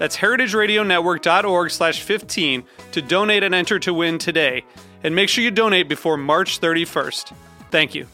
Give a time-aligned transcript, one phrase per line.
[0.00, 4.64] That's heritageradionetwork.org slash 15 to donate and enter to win today.
[5.04, 7.34] And make sure you donate before March 31st.
[7.70, 8.06] Thank you.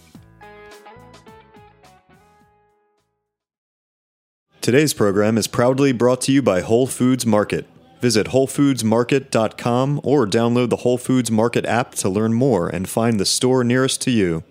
[4.61, 7.69] Today's program is proudly brought to you by Whole Foods Market.
[8.01, 13.25] Visit WholeFoodsMarket.com or download the Whole Foods Market app to learn more and find the
[13.25, 14.43] store nearest to you.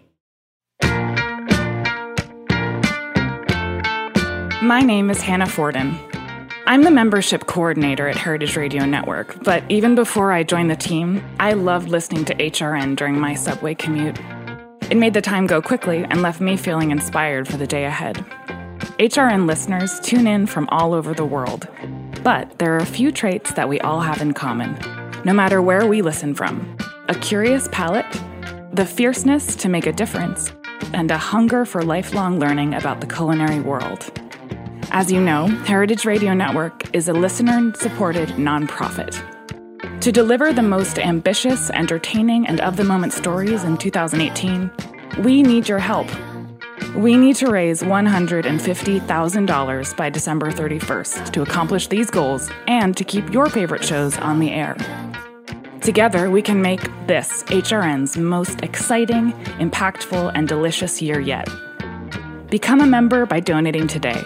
[4.64, 6.00] My name is Hannah Forden.
[6.68, 11.24] I'm the membership coordinator at Heritage Radio Network, but even before I joined the team,
[11.40, 14.20] I loved listening to HRN during my subway commute.
[14.90, 18.16] It made the time go quickly and left me feeling inspired for the day ahead.
[18.98, 21.68] HRN listeners tune in from all over the world,
[22.24, 24.76] but there are a few traits that we all have in common,
[25.24, 26.76] no matter where we listen from
[27.10, 28.08] a curious palate,
[28.74, 30.52] the fierceness to make a difference,
[30.94, 34.20] and a hunger for lifelong learning about the culinary world.
[34.98, 39.22] As you know, Heritage Radio Network is a listener supported nonprofit.
[40.00, 44.72] To deliver the most ambitious, entertaining, and of the moment stories in 2018,
[45.20, 46.08] we need your help.
[46.96, 53.34] We need to raise $150,000 by December 31st to accomplish these goals and to keep
[53.34, 54.78] your favorite shows on the air.
[55.82, 61.50] Together, we can make this HRN's most exciting, impactful, and delicious year yet.
[62.50, 64.24] Become a member by donating today.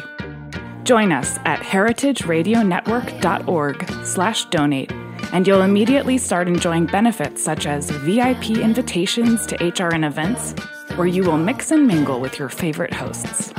[0.90, 4.92] Join us at heritageradionetwork.org slash donate,
[5.32, 10.56] and you'll immediately start enjoying benefits such as VIP invitations to HRN events,
[10.96, 13.54] where you will mix and mingle with your favorite hosts.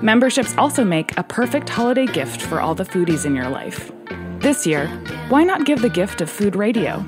[0.00, 3.92] Memberships also make a perfect holiday gift for all the foodies in your life.
[4.38, 4.86] This year,
[5.28, 7.04] why not give the gift of food radio?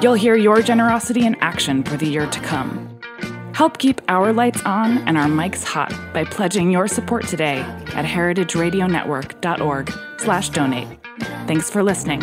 [0.00, 2.85] You'll hear your generosity in action for the year to come.
[3.56, 7.60] Help keep our lights on and our mics hot by pledging your support today
[7.94, 10.98] at heritageradionetwork.org slash donate.
[11.46, 12.20] Thanks for listening.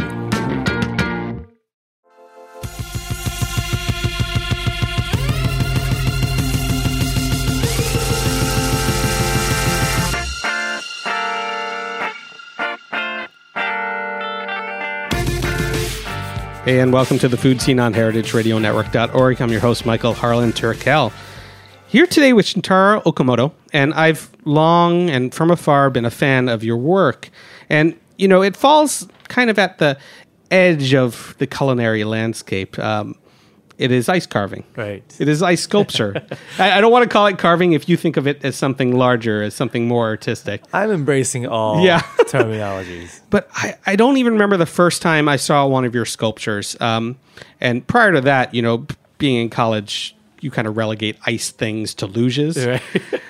[16.65, 19.41] Hey, and welcome to the Food Seen on heritageradionetwork.org.
[19.41, 21.11] I'm your host, Michael Harlan Turkel.
[21.87, 26.63] Here today with Shintaro Okamoto, and I've long and from afar been a fan of
[26.63, 27.29] your work.
[27.67, 29.97] And, you know, it falls kind of at the
[30.51, 32.79] edge of the culinary landscape.
[32.79, 33.15] Um,
[33.77, 34.63] it is ice carving.
[34.75, 35.03] Right.
[35.19, 36.23] It is ice sculpture.
[36.59, 38.95] I, I don't want to call it carving if you think of it as something
[38.95, 40.61] larger, as something more artistic.
[40.73, 41.99] I'm embracing all Yeah.
[42.19, 43.21] terminologies.
[43.29, 46.79] But I, I don't even remember the first time I saw one of your sculptures.
[46.79, 47.17] Um,
[47.59, 48.85] and prior to that, you know,
[49.17, 52.65] being in college, you kind of relegate ice things to luges.
[52.67, 53.21] Right.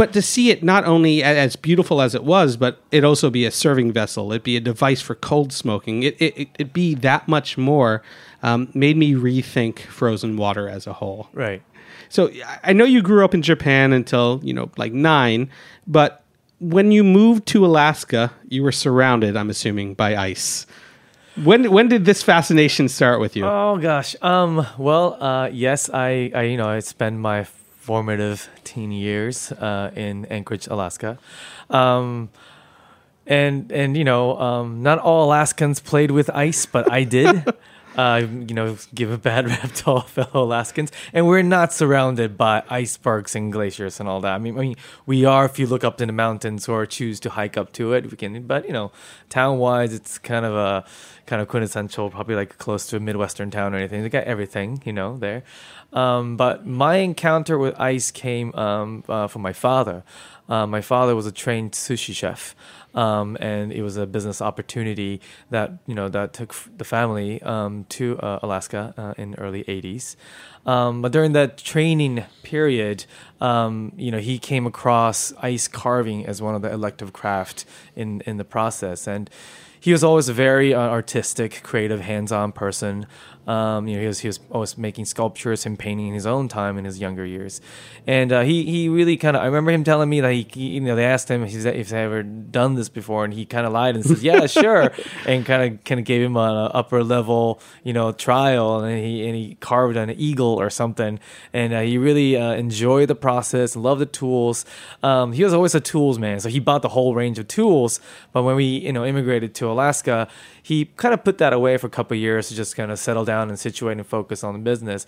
[0.00, 3.44] But to see it not only as beautiful as it was, but it also be
[3.44, 7.28] a serving vessel, it be a device for cold smoking, it, it, it- be that
[7.28, 8.02] much more,
[8.42, 11.28] um, made me rethink frozen water as a whole.
[11.34, 11.60] right.
[12.08, 12.30] So
[12.64, 15.50] I- know you grew up in Japan until, you know, like nine,
[15.86, 16.22] but
[16.60, 20.66] when you moved to Alaska, you were surrounded, I'm assuming, by ice.
[21.36, 23.44] When when did this fascination start with you?
[23.46, 24.16] Oh gosh.
[24.20, 24.66] Um.
[24.78, 25.16] Well.
[25.22, 25.48] Uh.
[25.52, 25.88] Yes.
[25.88, 26.32] I.
[26.34, 26.42] I.
[26.50, 26.68] You know.
[26.68, 27.44] I spent my
[27.90, 29.50] formative teen years.
[29.50, 29.90] Uh.
[29.96, 31.18] In Anchorage, Alaska.
[31.70, 32.30] Um.
[33.26, 34.38] And and you know.
[34.38, 34.80] Um.
[34.80, 37.34] Not all Alaskans played with ice, but I did.
[37.96, 42.36] Uh, you know, give a bad rap to all fellow Alaskans, and we're not surrounded
[42.36, 44.34] by icebergs and glaciers and all that.
[44.34, 44.76] I mean, I mean,
[45.06, 47.92] we are if you look up in the mountains or choose to hike up to
[47.92, 48.10] it.
[48.10, 48.92] We can, but you know,
[49.28, 50.84] town wise, it's kind of a
[51.26, 54.02] kind of quintessential, probably like close to a midwestern town or anything.
[54.02, 55.44] They got everything, you know, there.
[55.92, 60.04] Um, but my encounter with ice came um, uh, from my father.
[60.50, 62.54] Uh, my father was a trained sushi chef.
[62.92, 65.20] Um, and it was a business opportunity
[65.50, 70.16] that you know that took the family um, to uh, Alaska uh, in early 80s.
[70.66, 73.06] Um, but during that training period,
[73.40, 77.64] um, you know, he came across ice carving as one of the elective craft
[77.94, 79.30] in in the process, and
[79.80, 83.06] he was always a very uh, artistic, creative, hands-on person.
[83.46, 86.46] Um, you know, he was he was always making sculptures and painting in his own
[86.46, 87.60] time in his younger years,
[88.06, 89.42] and uh, he he really kind of.
[89.42, 91.64] I remember him telling me that he, he you know they asked him if he's,
[91.64, 94.92] if he's ever done this before, and he kind of lied and says yeah sure,
[95.26, 99.26] and kind of kind of gave him an upper level you know trial, and he
[99.26, 101.18] and he carved an eagle or something,
[101.52, 104.66] and uh, he really uh, enjoyed the process, and loved the tools.
[105.02, 108.00] Um, he was always a tools man, so he bought the whole range of tools.
[108.32, 110.28] But when we you know immigrated to Alaska,
[110.62, 113.24] he kind of put that away for a couple years to just kind of settle
[113.24, 115.06] down and situate and focus on the business.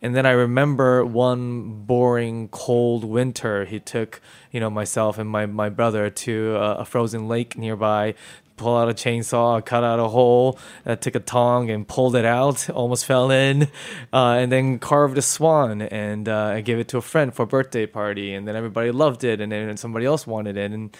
[0.00, 4.20] And then I remember one boring cold winter, he took,
[4.50, 8.14] you know, myself and my, my brother to a, frozen lake nearby
[8.56, 12.24] pull out a chainsaw, cut out a hole, uh, took a tong and pulled it
[12.24, 13.64] out, almost fell in,
[14.12, 17.46] uh, and then carved a swan and uh, gave it to a friend for a
[17.46, 20.96] birthday party, and then everybody loved it, and then somebody else wanted it, and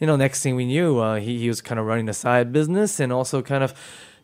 [0.00, 2.52] you know, next thing we knew, uh, he he was kind of running a side
[2.52, 3.72] business and also kind of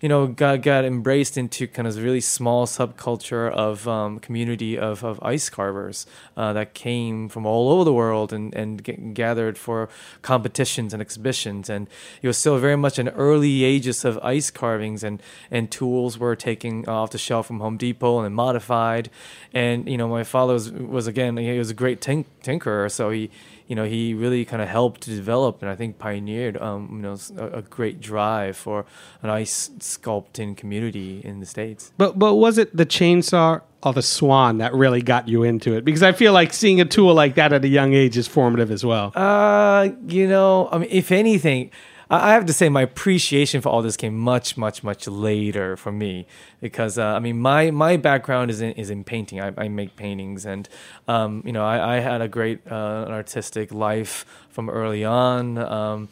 [0.02, 4.76] you know, got got embraced into kind of a really small subculture of um, community
[4.76, 6.06] of, of ice carvers
[6.36, 9.88] uh, that came from all over the world and and get, gathered for
[10.20, 11.70] competitions and exhibitions.
[11.70, 11.86] And
[12.20, 15.22] it was still very much in early ages of ice carvings, and
[15.52, 19.08] and tools were taken off the shelf from Home Depot and modified.
[19.54, 23.10] And you know, my father was, was again he was a great tink- tinkerer, so
[23.10, 23.30] he
[23.66, 27.16] you know, he really kind of helped develop and I think pioneered, um, you know,
[27.38, 28.84] a, a, great drive for
[29.22, 31.92] an ice sculpting community in the states.
[31.96, 35.84] But but was it the chainsaw or the swan that really got you into it?
[35.84, 38.70] Because I feel like seeing a tool like that at a young age is formative
[38.70, 39.12] as well.
[39.14, 41.70] Uh, you know, I mean, if anything.
[42.14, 45.90] I have to say my appreciation for all this came much, much, much later for
[45.90, 46.26] me
[46.60, 49.40] because uh, I mean my my background is in is in painting.
[49.40, 50.68] I, I make paintings, and
[51.08, 55.56] um, you know I, I, had a great uh, artistic life from early on.
[55.56, 56.10] Um,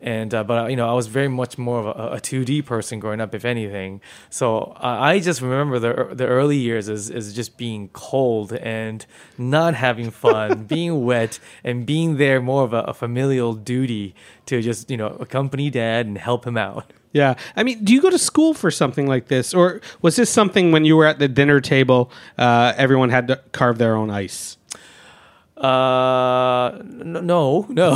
[0.00, 2.64] and uh, but uh, you know I was very much more of a, a 2D
[2.64, 4.00] person growing up, if anything.
[4.30, 9.04] So uh, I just remember the the early years as, as just being cold and
[9.36, 14.14] not having fun, being wet, and being there more of a, a, familial duty
[14.46, 16.92] to just you know accompany dad and help him out.
[17.12, 20.30] Yeah, I mean, do you go to school for something like this, or was this
[20.30, 24.10] something when you were at the dinner table, uh, everyone had to carve their own
[24.10, 24.56] ice?
[25.60, 27.92] Uh, no, no.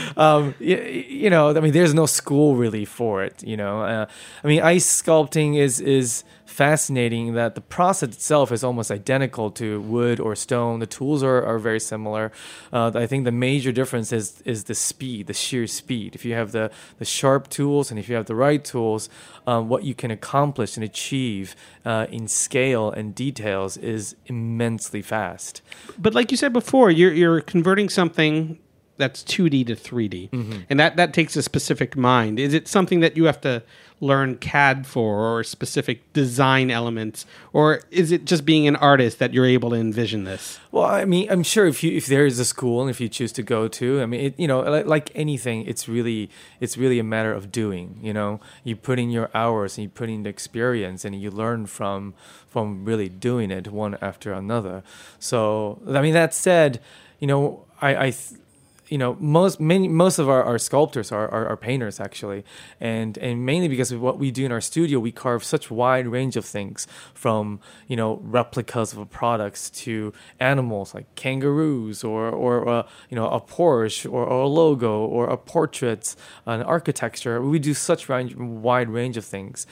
[0.16, 3.42] um, you, you, know, I mean, there's no school really for it.
[3.44, 4.06] You know, uh,
[4.42, 9.80] I mean, ice sculpting is is fascinating that the process itself is almost identical to
[9.82, 10.80] wood or stone.
[10.80, 12.32] The tools are, are very similar.
[12.72, 16.16] Uh, I think the major difference is is the speed, the sheer speed.
[16.16, 19.08] If you have the, the sharp tools and if you have the right tools,
[19.48, 21.56] um, what you can accomplish and achieve
[21.86, 25.62] uh, in scale and details is immensely fast.
[25.98, 28.58] But like you said before, you're you're converting something
[28.98, 30.60] that's 2D to 3D, mm-hmm.
[30.68, 32.38] and that that takes a specific mind.
[32.38, 33.62] Is it something that you have to
[34.00, 39.34] learn CAD for or specific design elements, or is it just being an artist that
[39.34, 40.60] you're able to envision this?
[40.70, 43.08] Well, I mean, I'm sure if you if there is a school and if you
[43.08, 46.30] choose to go to, I mean, it, you know, like, like anything, it's really
[46.60, 47.98] it's really a matter of doing.
[48.02, 51.30] You know, you put in your hours and you put in the experience and you
[51.30, 52.14] learn from
[52.46, 54.82] from really doing it one after another.
[55.18, 56.80] So, I mean, that said,
[57.18, 58.10] you know, I I.
[58.10, 58.40] Th-
[58.88, 62.44] you know most many most of our, our sculptors are, are, are, painters actually.
[62.80, 66.06] And and mainly because of what we do in our studio we carve such wide
[66.06, 72.68] range of things from you know replicas of products to animals like kangaroos or or
[72.68, 76.14] uh, you know a Porsche or, or, a logo or a portrait
[76.46, 77.42] an architecture.
[77.42, 79.66] We do such range, wide range of things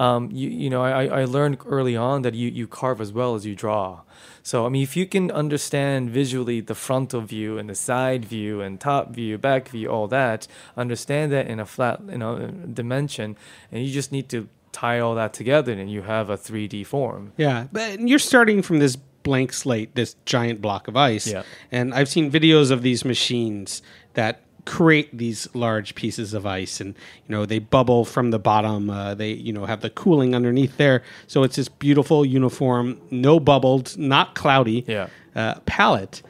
[0.00, 3.34] um, you, you know I, I learned early on that you, you carve as well
[3.36, 4.00] as you draw
[4.42, 8.60] so, I mean, if you can understand visually the frontal view and the side view
[8.60, 13.36] and top view, back view, all that, understand that in a flat, you know, dimension,
[13.70, 17.32] and you just need to tie all that together and you have a 3D form.
[17.36, 21.26] Yeah, but you're starting from this blank slate, this giant block of ice.
[21.26, 21.42] Yeah.
[21.70, 23.82] And I've seen videos of these machines
[24.14, 26.94] that create these large pieces of ice and
[27.26, 30.76] you know they bubble from the bottom uh, they you know have the cooling underneath
[30.76, 31.02] there.
[31.26, 35.08] So it's this beautiful uniform no bubbled not cloudy yeah.
[35.34, 36.22] uh, palette.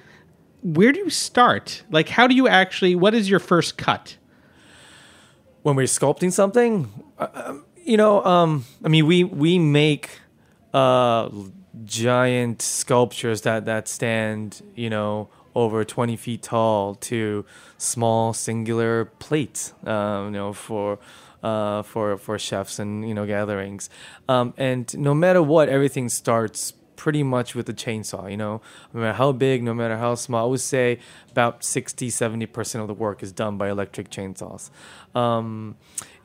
[0.63, 1.83] Where do you start?
[1.91, 4.17] Like how do you actually what is your first cut?
[5.63, 10.11] When we're sculpting something uh, um, you know um, i mean we we make
[10.73, 11.29] uh,
[11.85, 17.45] giant sculptures that that stand you know over 20 feet tall to
[17.78, 20.99] small singular plates, um, you know, for
[21.42, 23.88] uh, for for chefs and you know gatherings.
[24.28, 28.30] Um, and no matter what, everything starts pretty much with a chainsaw.
[28.30, 28.61] You know,
[28.92, 30.99] no matter how big, no matter how small, I would say
[31.30, 34.69] about 60, 70 percent of the work is done by electric chainsaws.
[35.14, 35.76] Um,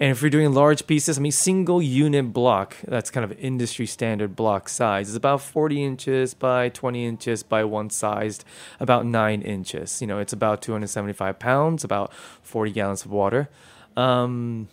[0.01, 3.85] and if you're doing large pieces, I mean, single unit block, that's kind of industry
[3.85, 8.43] standard block size, is about 40 inches by 20 inches by one sized,
[8.81, 10.01] about nine inches.
[10.01, 13.47] You know, it's about 275 pounds, about 40 gallons of water.
[13.95, 14.67] Um,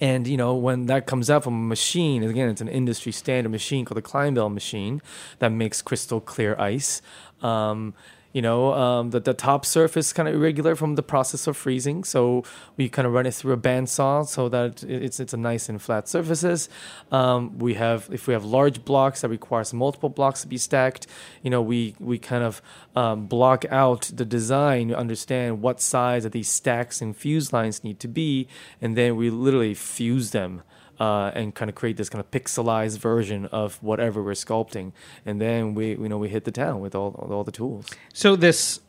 [0.00, 3.50] and you know when that comes out from a machine, again, it's an industry standard
[3.50, 5.00] machine called the Clinebell machine
[5.38, 7.02] that makes crystal clear ice.
[7.42, 7.94] Um,
[8.34, 12.02] you know, um, the, the top surface kind of irregular from the process of freezing.
[12.02, 12.42] So
[12.76, 15.80] we kind of run it through a bandsaw so that it's it's a nice and
[15.80, 16.68] flat surfaces.
[17.12, 21.06] Um, we have if we have large blocks that requires multiple blocks to be stacked,
[21.42, 22.60] you know, we we kind of
[22.96, 27.84] um, block out the design to understand what size of these stacks and fuse lines
[27.84, 28.48] need to be,
[28.82, 30.62] and then we literally fuse them
[31.00, 34.92] uh, and kind of create this kind of pixelized version of whatever we're sculpting.
[35.24, 37.88] And then we, you know, we hit the town with all, all the tools.
[38.12, 38.80] So this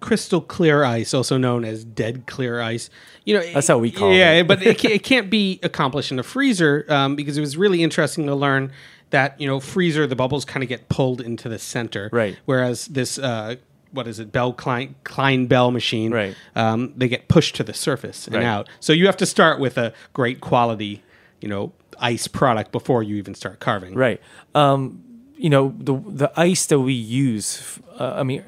[0.00, 2.90] crystal clear ice, also known as dead clear ice,
[3.24, 4.36] you know, That's how we call yeah, it.
[4.36, 7.82] Yeah, but it, it can't be accomplished in a freezer um, because it was really
[7.82, 8.70] interesting to learn
[9.10, 12.36] that you know freezer the bubbles kind of get pulled into the center, Right.
[12.44, 13.18] Whereas this.
[13.18, 13.56] Uh,
[13.92, 14.32] what is it?
[14.32, 16.10] Bell Klein Clinebell machine.
[16.12, 16.34] Right.
[16.56, 18.44] Um, they get pushed to the surface and Right.
[18.44, 18.68] out.
[18.80, 21.03] So you have to start with a great quality,
[21.44, 23.94] you know, ice product before you even start carving.
[23.94, 24.18] Right.
[24.54, 25.04] Um,
[25.36, 27.78] you know, the the ice that we use.
[28.00, 28.44] Uh, I mean,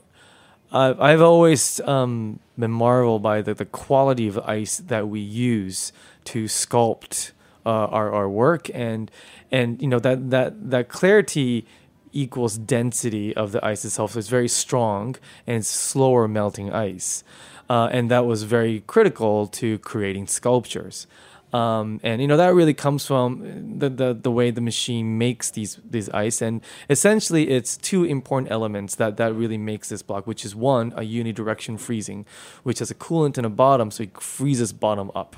[0.72, 5.92] I've, I've always um, been marveled by the, the quality of ice that we use
[6.24, 7.32] to sculpt
[7.66, 9.10] uh, our our work, and
[9.52, 11.66] and you know that that that clarity
[12.12, 14.12] equals density of the ice itself.
[14.12, 17.22] So it's very strong and slower melting ice,
[17.68, 21.06] uh, and that was very critical to creating sculptures.
[21.52, 25.50] Um, and you know that really comes from the, the the way the machine makes
[25.50, 26.60] these these ice, and
[26.90, 31.02] essentially it's two important elements that that really makes this block, which is one a
[31.02, 32.26] unidirection freezing,
[32.64, 35.36] which has a coolant in the bottom, so it freezes bottom up,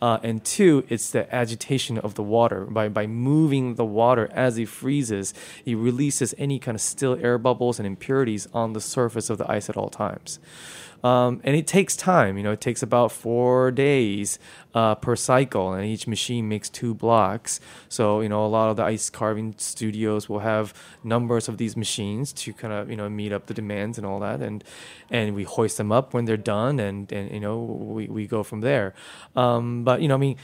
[0.00, 4.58] uh, and two it's the agitation of the water by by moving the water as
[4.58, 5.34] it freezes,
[5.64, 9.50] it releases any kind of still air bubbles and impurities on the surface of the
[9.50, 10.38] ice at all times.
[11.04, 12.36] Um, and it takes time.
[12.36, 14.38] You know, it takes about four days
[14.74, 17.60] uh, per cycle, and each machine makes two blocks.
[17.88, 21.76] So you know, a lot of the ice carving studios will have numbers of these
[21.76, 24.64] machines to kind of you know meet up the demands and all that, and
[25.10, 28.42] and we hoist them up when they're done, and and you know we we go
[28.42, 28.94] from there.
[29.36, 30.36] Um, but you know, I mean,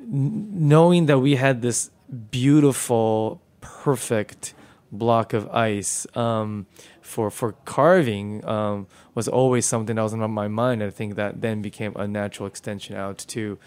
[0.00, 1.90] n- knowing that we had this
[2.30, 4.54] beautiful, perfect
[4.90, 6.66] block of ice um,
[7.00, 10.82] for for carving um, was always something that was on my mind.
[10.82, 13.58] I think that then became a natural extension out to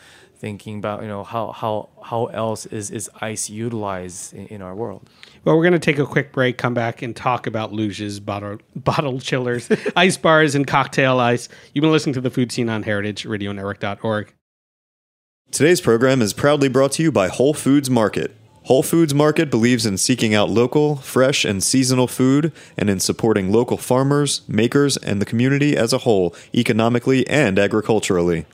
[0.41, 4.75] thinking about you know how how how else is is ice utilized in, in our
[4.75, 5.07] world.
[5.45, 8.57] Well, we're going to take a quick break, come back, and talk about luges, bottle,
[8.75, 11.47] bottle chillers, ice bars, and cocktail ice.
[11.73, 14.33] You've been listening to the Food Seen on heritageradionetwork.org.
[15.51, 18.33] Today's program is proudly brought to you by Whole Foods Market.
[18.63, 23.51] Whole Foods Market believes in seeking out local, fresh, and seasonal food and in supporting
[23.51, 28.45] local farmers, makers, and the community as a whole, economically and agriculturally.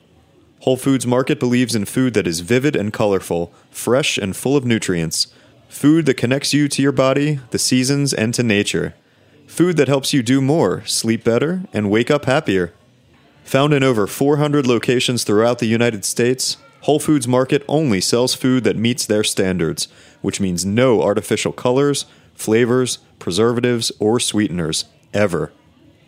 [0.62, 4.66] Whole Foods Market believes in food that is vivid and colorful, fresh and full of
[4.66, 5.28] nutrients.
[5.70, 8.96] Food that connects you to your body, the seasons, and to nature.
[9.46, 12.74] Food that helps you do more, sleep better, and wake up happier.
[13.44, 18.64] Found in over 400 locations throughout the United States, Whole Foods Market only sells food
[18.64, 19.88] that meets their standards,
[20.22, 25.52] which means no artificial colors, flavors, preservatives, or sweeteners, ever.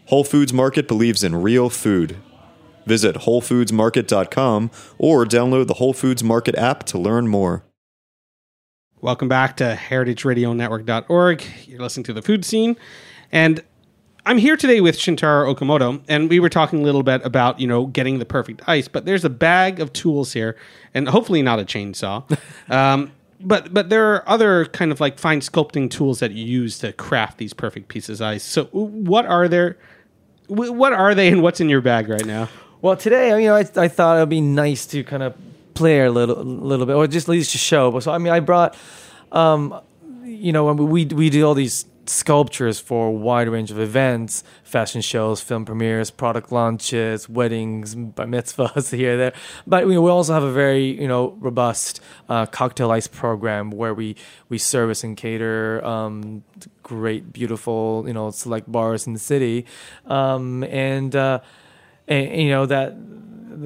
[0.06, 2.18] Whole Foods Market believes in real food.
[2.86, 7.64] Visit WholeFoodsMarket.com or download the Whole Foods Market app to learn more.
[9.02, 11.44] Welcome back to heritageradionetwork.org.
[11.68, 12.76] You're listening to the Food Seen.
[13.32, 13.64] And
[14.30, 17.66] I'm here today with Shintaro Okamoto, and we were talking a little bit about, you
[17.66, 20.56] know, getting the perfect ice, but there's a bag of tools here,
[20.94, 22.24] and hopefully not a chainsaw.
[22.72, 26.78] um, but but there are other kind of like fine sculpting tools that you use
[26.78, 28.44] to craft these perfect pieces of ice.
[28.44, 29.78] So what are there
[30.46, 32.50] what are they and what's in your bag right now?
[32.84, 35.36] Well, today, you know, I, I thought it would be nice to kind of
[35.74, 38.00] play a little, little bit, or just at least to show.
[38.00, 38.78] So, I mean, I brought,
[39.32, 39.82] um,
[40.24, 44.44] you know, when we we do all these sculptures for a wide range of events,
[44.64, 49.34] fashion shows, film premieres, product launches, weddings, bar mitzvahs here there.
[49.68, 53.94] But we, we also have a very you know robust uh, cocktail ice program where
[53.94, 54.16] we
[54.50, 56.44] we service and cater um,
[56.84, 59.66] great, beautiful you know select bars in the city,
[60.08, 61.40] um, and, uh,
[62.08, 62.96] and you know that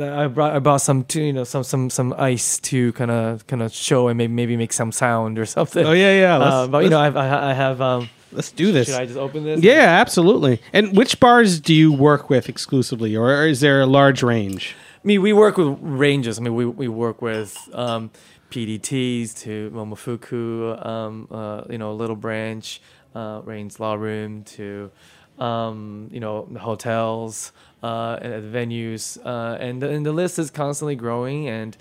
[0.02, 3.46] I brought I bought some to, you know some some some ice to kind of
[3.48, 5.86] kind of show and maybe maybe make some sound or something.
[5.86, 6.38] Oh yeah, yeah.
[6.38, 8.10] Let's, Uh, but you know I've, I I have um.
[8.34, 8.88] Let's do this.
[8.88, 9.62] Should I just open this?
[9.62, 10.62] Yeah, absolutely.
[10.74, 14.76] And which bars do you work with exclusively, or is there a large range?
[15.04, 16.40] I mean, we work with ranges.
[16.40, 18.12] I mean, we we work with um,
[18.54, 22.82] PDTs to Momofuku, um, uh, you know, Little Branch,
[23.16, 24.92] uh, Raines Law Room to,
[25.40, 30.96] um, you know, hotels uh, and venues, uh, and the, and the list is constantly
[30.96, 31.50] growing.
[31.50, 31.76] And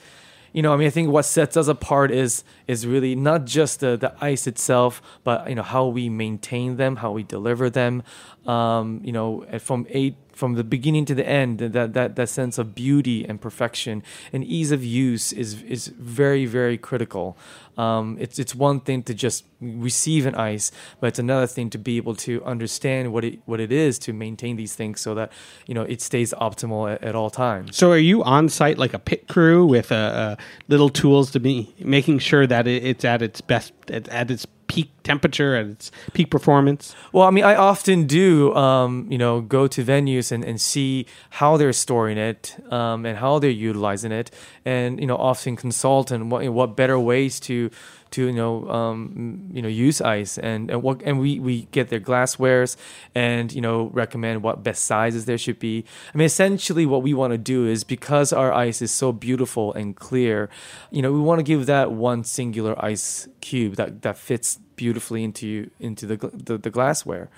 [0.53, 3.81] you know, I mean, I think what sets us apart is is really not just
[3.81, 8.03] the the ice itself, but you know how we maintain them, how we deliver them.
[8.47, 12.59] Um, you know, from a from the beginning to the end, that that that sense
[12.59, 17.37] of beauty and perfection and ease of use is is very very critical.
[17.79, 21.79] Um, it's it's one thing to just receive an ice, but it's another thing to
[21.79, 25.31] be able to understand what it what it is to maintain these things so that
[25.69, 27.77] you know it stays optimal at, at all times.
[27.77, 31.39] So, are you on site like a pit crew with uh, uh, little tools to
[31.39, 35.73] be making sure that it, it's at its best, at, at its peak temperature, and
[35.73, 36.95] its peak performance?
[37.13, 41.07] Well, I mean, I often do, um, you know, go to venues and, and see
[41.31, 44.31] how they're storing it um, and how they're utilizing it,
[44.65, 47.71] and you know, often consult and what what better ways to
[48.13, 51.89] to you know um, you know use ice and and what and we we get
[51.89, 52.77] their glasswares
[53.15, 55.85] and you know recommend what best sizes there should be.
[56.15, 59.73] I mean, essentially, what we want to do is because our ice is so beautiful
[59.73, 60.49] and clear,
[60.91, 65.25] you know, we want to give that one singular ice cube that that fits beautifully
[65.25, 67.31] into into the the, the glassware.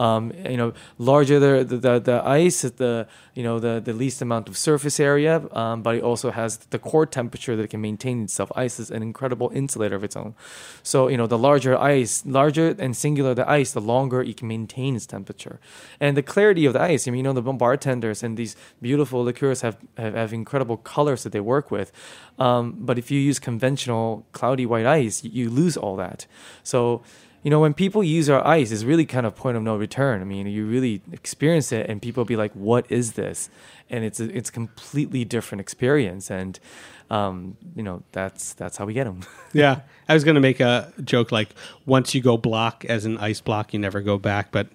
[0.00, 4.48] Um, you know, larger the, the the ice, the you know the the least amount
[4.48, 8.22] of surface area, um, but it also has the core temperature that it can maintain
[8.24, 8.50] itself.
[8.56, 10.34] Ice is an incredible insulator of its own.
[10.82, 14.48] So you know, the larger ice, larger and singular the ice, the longer it can
[14.48, 15.60] maintain its temperature,
[16.00, 17.06] and the clarity of the ice.
[17.06, 21.22] I mean, you know, the bartenders and these beautiful liqueurs have have, have incredible colors
[21.24, 21.92] that they work with.
[22.38, 26.26] Um, but if you use conventional cloudy white ice, you, you lose all that.
[26.62, 27.02] So
[27.42, 30.20] you know, when people use our ice, it's really kind of point of no return.
[30.20, 33.48] I mean, you really experience it, and people be like, "What is this?"
[33.88, 36.60] And it's a, it's completely different experience, and
[37.10, 39.22] um, you know, that's that's how we get them.
[39.52, 41.48] Yeah, I was going to make a joke like
[41.84, 44.52] once you go block as an ice block, you never go back.
[44.52, 44.68] But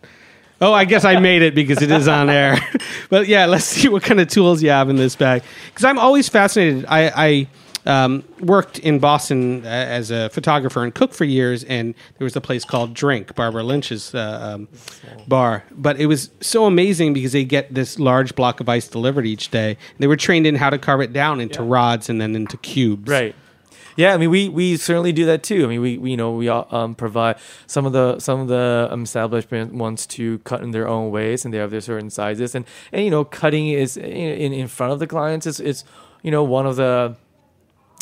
[0.60, 2.58] oh, I guess I made it because it is on air.
[3.10, 5.98] but yeah, let's see what kind of tools you have in this bag because I'm
[6.00, 6.86] always fascinated.
[6.88, 7.12] I.
[7.16, 7.48] I
[7.86, 12.36] um, worked in Boston uh, as a photographer and cook for years, and there was
[12.36, 14.68] a place called Drink, Barbara Lynch's uh, um,
[15.28, 15.64] bar.
[15.72, 19.52] But it was so amazing because they get this large block of ice delivered each
[19.52, 19.78] day.
[20.00, 23.10] They were trained in how to carve it down into rods and then into cubes.
[23.10, 23.36] Right.
[23.98, 25.64] Yeah, I mean, we, we certainly do that too.
[25.64, 28.90] I mean, we, we you know we um, provide some of the some of the
[28.92, 32.56] um, establishment wants to cut in their own ways, and they have their certain sizes,
[32.56, 35.86] and and you know cutting is in in front of the clients is is
[36.24, 37.16] you know one of the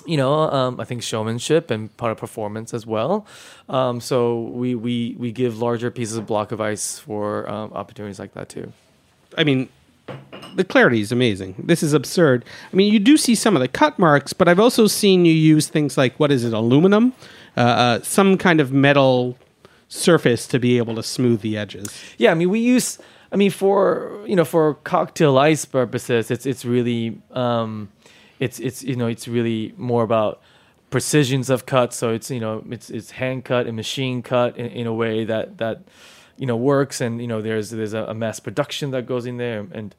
[0.05, 3.25] you know, um, I think showmanship and part of performance as well.
[3.69, 8.19] Um, so we, we we give larger pieces of block of ice for um, opportunities
[8.19, 8.73] like that too.
[9.37, 9.69] I mean,
[10.55, 11.55] the clarity is amazing.
[11.57, 12.45] This is absurd.
[12.71, 15.33] I mean, you do see some of the cut marks, but I've also seen you
[15.33, 17.13] use things like what is it, aluminum,
[17.57, 19.37] uh, uh, some kind of metal
[19.87, 22.01] surface to be able to smooth the edges.
[22.17, 22.99] Yeah, I mean we use.
[23.31, 27.89] I mean for you know for cocktail ice purposes, it's it's really um,
[28.43, 30.41] it's it's you know it's really more about
[30.89, 31.93] precisions of cut.
[31.93, 35.23] So it's you know it's it's hand cut and machine cut in, in a way
[35.25, 35.83] that that
[36.37, 39.37] you know works, and you know there's there's a, a mass production that goes in
[39.37, 39.95] there, and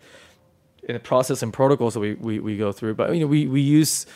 [0.83, 2.95] in the process and protocols that we, we, we go through.
[2.95, 4.07] But you know we we use.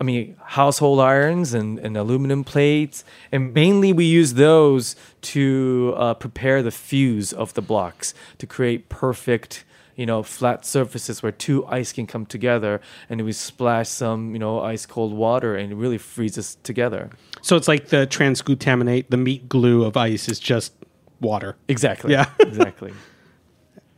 [0.00, 6.14] I mean, household irons and, and aluminum plates, and mainly we use those to uh,
[6.14, 9.64] prepare the fuse of the blocks to create perfect,
[9.98, 12.80] you know, flat surfaces where two ice can come together,
[13.10, 17.10] and we splash some, you know, ice cold water, and it really freezes together.
[17.42, 20.72] So it's like the transglutaminase, the meat glue of ice is just
[21.20, 21.56] water.
[21.66, 22.12] Exactly.
[22.12, 22.30] Yeah.
[22.38, 22.94] exactly.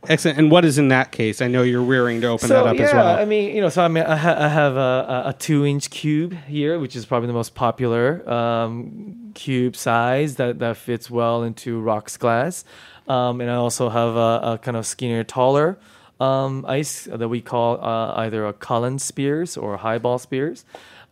[0.09, 0.39] Excellent.
[0.39, 1.39] And what is in that case?
[1.39, 3.19] I know you're rearing to open that up yeah, as well.
[3.19, 5.91] I mean, you know, so I mean, I, ha- I have a, a, a two-inch
[5.91, 11.43] cube here, which is probably the most popular um, cube size that, that fits well
[11.43, 12.63] into rocks glass,
[13.07, 15.77] um, and I also have a, a kind of skinnier, taller
[16.19, 20.65] um, ice that we call uh, either a Collins Spears or highball Spears,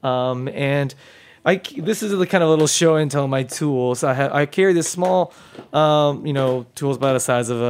[0.04, 0.94] um, and
[1.46, 4.04] I this is the kind of little show and tell my tools.
[4.04, 5.34] I have I carry this small,
[5.74, 7.64] um, you know, tools about the size of a,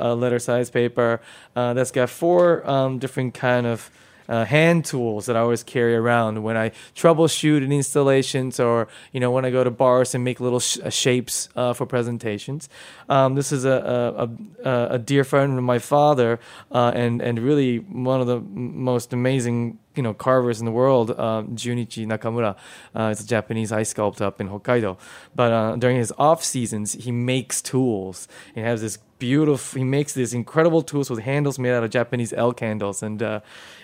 [0.00, 1.20] a, a letter size paper
[1.54, 3.90] uh, that's got four um, different kind of
[4.32, 9.20] uh, hand tools that I always carry around when I troubleshoot in installations or you
[9.20, 12.70] know when I go to bars and make little sh- uh, shapes uh, for presentations.
[13.10, 13.76] Um, this is a,
[14.16, 16.40] a, a, a, dear friend of my father
[16.70, 21.10] uh, and and really one of the most amazing you know carvers in the world,
[21.18, 22.56] um, Junichi Nakamura.
[22.94, 24.98] Uh, a Japanese ice sculptor up in Hokkaido.
[25.34, 28.28] But uh, during his off seasons, he makes tools.
[28.54, 29.78] He has this beautiful.
[29.78, 33.40] He makes these incredible tools with handles made out of Japanese elk handles, and uh,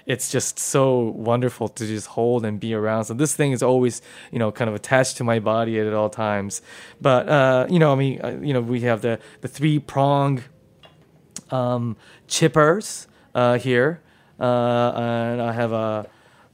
[0.07, 3.05] it's just so wonderful to just hold and be around.
[3.05, 6.11] So this thing is always you know kind of attached to my body at all
[6.11, 6.63] times.
[7.01, 10.43] But uh, you know, I mean, uh, you know, we have the the three prong
[11.51, 14.08] um, chippers uh, here uh,
[14.45, 16.09] and I have a,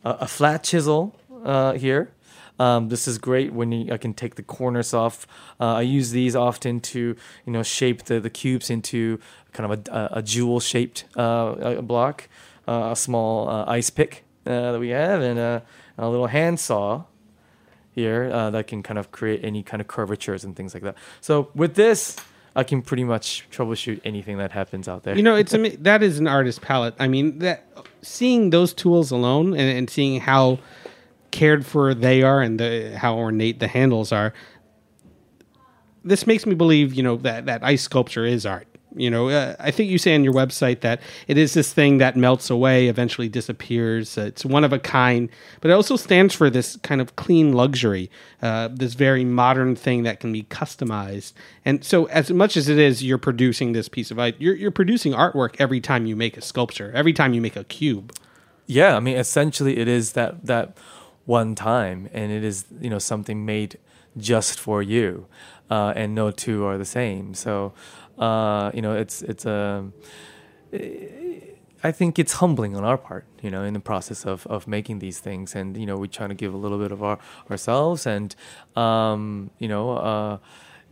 [0.04, 2.10] a, a flat chisel uh, here.
[2.58, 5.26] Um, this is great when you, I can take the corners off.
[5.60, 7.16] Uh, I use these often to
[7.46, 9.18] you know shape the, the cubes into
[9.52, 12.28] kind of a, a jewel shaped uh, block.
[12.66, 15.62] Uh, a small uh, ice pick that we have, and a
[15.98, 17.04] little handsaw
[17.94, 20.96] here that can kind of create any kind of curvatures and things like that.
[21.20, 22.16] So with this,
[22.56, 25.16] I can pretty much troubleshoot anything that happens out there.
[25.16, 26.94] You know, it's that is an artist palette.
[26.98, 27.66] I mean, that
[28.02, 30.58] seeing those tools alone and, and seeing how
[31.30, 34.32] cared for they are and the, how ornate the handles are,
[36.04, 38.68] this makes me believe, you know, that that ice sculpture is art.
[38.96, 41.98] You know, uh, I think you say on your website that it is this thing
[41.98, 44.16] that melts away, eventually disappears.
[44.16, 45.28] Uh, it's one of a kind,
[45.60, 48.10] but it also stands for this kind of clean luxury,
[48.42, 51.32] uh, this very modern thing that can be customized.
[51.64, 54.70] And so, as much as it is, you're producing this piece of art, you're, you're
[54.70, 58.12] producing artwork every time you make a sculpture, every time you make a cube.
[58.66, 60.76] Yeah, I mean, essentially, it is that that
[61.26, 63.78] one time, and it is you know something made
[64.16, 65.26] just for you,
[65.70, 67.34] uh, and no two are the same.
[67.34, 67.72] So
[68.18, 69.86] uh, you know, it's it's a.
[71.84, 75.00] I think it's humbling on our part, you know, in the process of, of making
[75.00, 77.18] these things, and you know, we try to give a little bit of our
[77.50, 78.34] ourselves, and
[78.74, 80.38] um, you know, uh,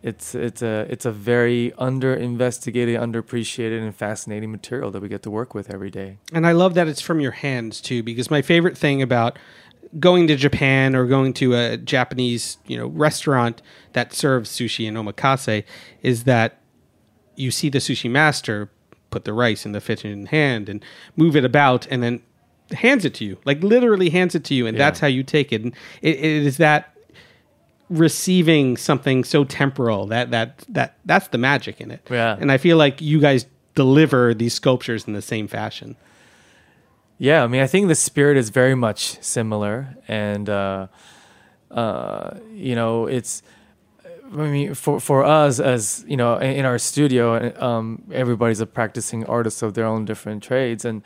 [0.03, 5.23] it's it's a it's a very under investigated, underappreciated, and fascinating material that we get
[5.23, 6.19] to work with every day.
[6.33, 9.39] And I love that it's from your hands too, because my favorite thing about
[9.99, 14.97] going to Japan or going to a Japanese, you know, restaurant that serves sushi and
[14.97, 15.65] omakase
[16.03, 16.59] is that
[17.37, 18.71] you see the sushi master
[19.11, 20.85] put the rice in the fish in hand and
[21.17, 22.21] move it about and then
[22.73, 23.39] hands it to you.
[23.45, 24.85] Like literally hands it to you and yeah.
[24.85, 25.63] that's how you take it.
[25.63, 26.89] And it, it is that
[27.89, 32.07] receiving something so temporal that that that that's the magic in it.
[32.11, 32.37] Yeah.
[32.41, 35.97] And i feel like you guys deliver these sculptures in the same fashion.
[37.19, 39.95] Yeah i mean i think the spirit is very much similar.
[40.09, 40.87] And uh
[41.71, 43.43] uh you know it's
[44.33, 49.27] I mean, for for us as you know, in, our studio, um, everybody's a practicing
[49.27, 51.03] artist of their own different trades, and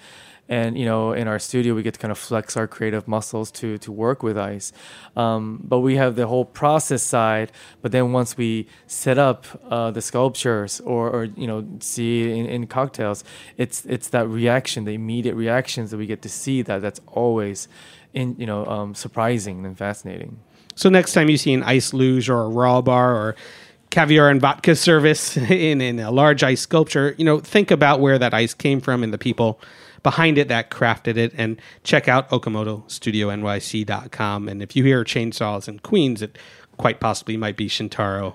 [0.48, 3.50] and you know, in our studio, we get to kind of flex our creative muscles
[3.52, 4.72] to to work with ice.
[5.16, 7.50] Um, but we have the whole process side.
[7.82, 12.46] But then once we set up uh, the sculptures, or, or you know, see in,
[12.46, 13.24] in cocktails,
[13.56, 16.62] it's it's that reaction, the immediate reactions that we get to see.
[16.62, 17.66] That that's always
[18.14, 20.38] in you know um, surprising and fascinating.
[20.76, 23.34] So next time you see an ice luge or a raw bar or
[23.90, 28.18] caviar and vodka service in, in a large ice sculpture, you know, think about where
[28.18, 29.60] that ice came from and the people
[30.02, 34.48] behind it that crafted it and check out OkamotoStudioNYC.com.
[34.48, 36.38] And if you hear chainsaws in Queens, it
[36.76, 38.34] quite possibly might be Shintaro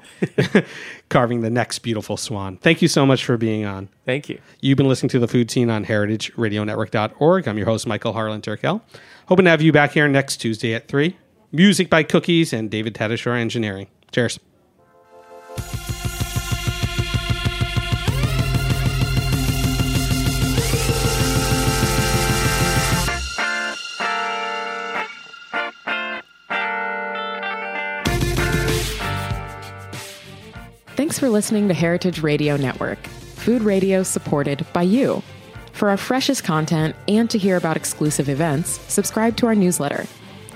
[1.10, 2.58] carving the next beautiful swan.
[2.58, 3.90] Thank you so much for being on.
[4.06, 4.40] Thank you.
[4.62, 7.48] You've been listening to the Food Seen on heritageradionetwork.org.
[7.48, 8.82] I'm your host, Michael Harlan Turkel.
[9.28, 11.16] Hoping to have you back here next Tuesday at 3.
[11.54, 13.88] Music by Cookies and David Tadashore Engineering.
[14.12, 14.40] Cheers.
[30.96, 35.22] Thanks for listening to Heritage Radio Network, food radio supported by you.
[35.74, 40.06] For our freshest content and to hear about exclusive events, subscribe to our newsletter